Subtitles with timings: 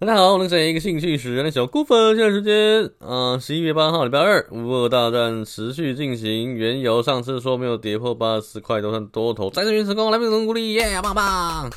[0.00, 2.14] 大家好，我是一个兴趣使然的小顾粉。
[2.14, 2.54] 现在时间，
[3.00, 6.54] 嗯、呃，十一月八号礼拜二，乌俄大战持续进行。
[6.54, 11.68] 原油上次说没有跌破八十块都算多头，再次运成功，来宾总鼓励，耶，棒棒！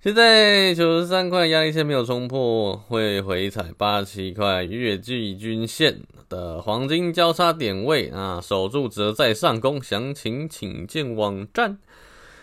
[0.00, 9.82] 现在九十三块压力线没有冲破，会回踩八十七块月季均线的黄金交叉点位啊，守住则再上攻。
[9.82, 11.78] 详情请见网站。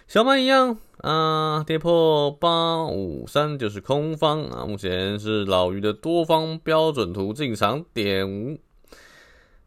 [0.06, 0.78] 小曼一样。
[1.02, 8.60] 啊，跌破八五三就是空方啊，目前是老于的多方标准图进场点五。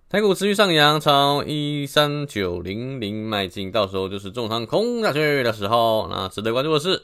[0.08, 6.06] 台股持续上扬，朝一三九零零迈进，到时候就是重仓空下去的时候。
[6.08, 7.02] 那值得关注的是，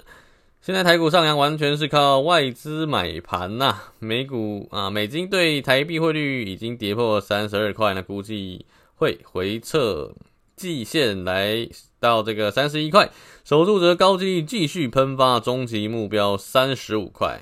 [0.61, 3.77] 现在台股上扬完全是靠外资买盘呐。
[3.99, 10.13] 美股啊，美金对台币汇率已经跌破三十二块，那估计会回撤。
[10.61, 11.67] 季线来
[11.99, 13.09] 到这个三十一块，
[13.45, 17.41] 守住则高机继续喷发，终极目标三十五块。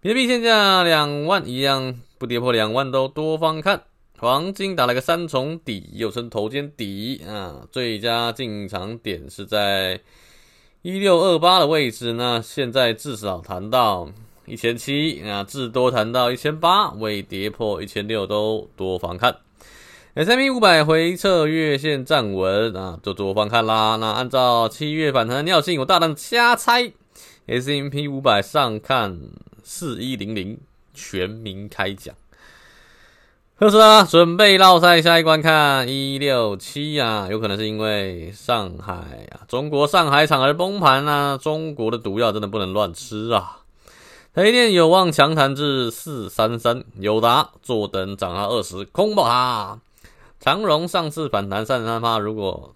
[0.00, 3.84] 比特币现价两万一样，不跌破两万都多方看。
[4.18, 10.00] 黄金打了个三重底，又称头肩底啊，最佳进场点是在
[10.82, 12.14] 一六二八的位置。
[12.14, 14.10] 那现在至少谈到
[14.46, 19.36] 一千七啊，至多谈到一千八，未跌破一千六都多方看。
[20.14, 23.96] S M P 五百回撤月线站稳啊，就多方看啦。
[23.96, 26.92] 那按照七月反弹的尿性，我大胆瞎猜
[27.46, 29.18] ，S M P 五百上看
[29.64, 30.60] 四一零零，
[30.92, 32.14] 全民开奖。
[33.58, 38.92] 特斯拉准备绕赛下一关，看一六七啊，有可能是因为上海
[39.30, 41.38] 啊，中国上海厂而崩盘啊。
[41.38, 43.60] 中国的毒药真的不能乱吃啊。
[44.34, 49.78] 台电有望强弹至四三三，友达坐等涨它二十，空爆它。
[50.42, 52.74] 长荣上次反弹三十三趴，如果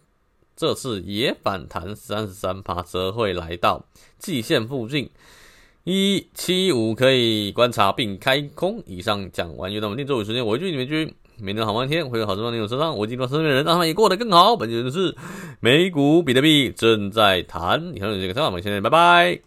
[0.54, 3.84] 这次也反弹三十三趴，则会来到
[4.20, 5.10] 季线附近
[5.82, 8.80] 一七五，可以观察并开空。
[8.86, 12.96] 以上讲完，又到我们定周五时间，我是你们君，每天好半天，会有好事放在你手上。
[12.96, 14.54] 我今天身边人让他们也过得更好。
[14.54, 15.16] 本期的是
[15.58, 19.40] 美股比特币正在谈，以上就是这个，我们现在拜拜。